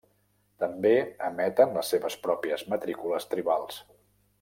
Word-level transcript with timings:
També 0.63 0.93
emeten 1.27 1.77
les 1.77 1.95
seves 1.95 2.19
pròpies 2.27 2.67
matrícules 2.75 3.33
tribals. 3.37 3.83